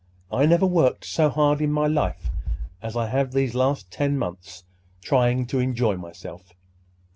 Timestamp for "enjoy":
5.59-5.95